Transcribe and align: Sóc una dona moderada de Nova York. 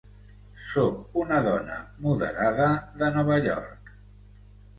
Sóc 0.69 1.19
una 1.23 1.41
dona 1.47 1.75
moderada 2.07 2.71
de 3.03 3.11
Nova 3.19 3.39
York. 3.51 3.95